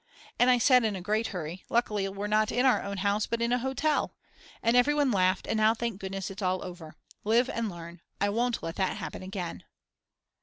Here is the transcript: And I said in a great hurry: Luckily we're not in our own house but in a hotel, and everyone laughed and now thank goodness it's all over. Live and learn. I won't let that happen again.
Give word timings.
And 0.39 0.49
I 0.49 0.57
said 0.57 0.83
in 0.83 0.95
a 0.95 0.99
great 0.99 1.27
hurry: 1.27 1.63
Luckily 1.69 2.09
we're 2.09 2.25
not 2.25 2.51
in 2.51 2.65
our 2.65 2.81
own 2.81 2.97
house 3.05 3.27
but 3.27 3.39
in 3.39 3.51
a 3.51 3.59
hotel, 3.59 4.15
and 4.63 4.75
everyone 4.75 5.11
laughed 5.11 5.45
and 5.45 5.57
now 5.57 5.75
thank 5.75 5.99
goodness 6.01 6.31
it's 6.31 6.41
all 6.41 6.63
over. 6.63 6.95
Live 7.23 7.51
and 7.51 7.69
learn. 7.69 8.01
I 8.19 8.29
won't 8.29 8.63
let 8.63 8.77
that 8.77 8.97
happen 8.97 9.21
again. 9.21 9.63